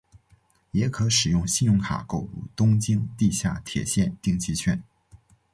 [0.71, 4.81] 也可使用信用卡购入东京地下铁线定期券。